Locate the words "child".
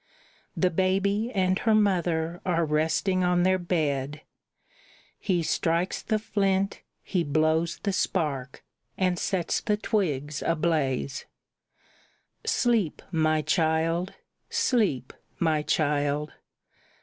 13.43-14.13, 15.61-16.33